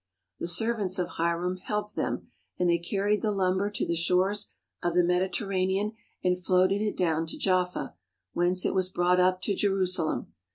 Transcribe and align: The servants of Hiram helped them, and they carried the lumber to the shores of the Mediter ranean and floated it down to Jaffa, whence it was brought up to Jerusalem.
The 0.39 0.47
servants 0.47 0.97
of 0.97 1.09
Hiram 1.09 1.57
helped 1.57 1.95
them, 1.95 2.31
and 2.57 2.67
they 2.67 2.79
carried 2.79 3.21
the 3.21 3.29
lumber 3.31 3.69
to 3.69 3.85
the 3.85 3.95
shores 3.95 4.47
of 4.81 4.95
the 4.95 5.03
Mediter 5.03 5.45
ranean 5.45 5.91
and 6.23 6.43
floated 6.43 6.81
it 6.81 6.97
down 6.97 7.27
to 7.27 7.37
Jaffa, 7.37 7.93
whence 8.33 8.65
it 8.65 8.73
was 8.73 8.89
brought 8.89 9.19
up 9.19 9.43
to 9.43 9.53
Jerusalem. 9.53 10.33